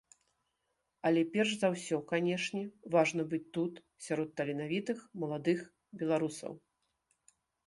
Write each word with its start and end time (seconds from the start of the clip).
Але 1.09 1.21
перш 1.35 1.51
за 1.63 1.69
ўсё, 1.75 1.97
канечне, 2.11 2.63
важна 2.95 3.27
быць 3.35 3.43
тут, 3.59 3.73
сярод 4.07 4.29
таленавітых 4.41 4.97
маладых 5.27 5.59
беларусаў. 6.03 6.53